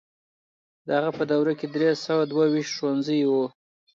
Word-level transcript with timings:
د 0.85 0.87
هغه 0.97 1.11
په 1.17 1.23
دوره 1.31 1.53
کې 1.59 1.67
درې 1.75 1.89
سوه 2.05 2.23
دوه 2.31 2.45
ويشت 2.53 2.73
ښوونځي 2.77 3.19
وو. 3.29 3.45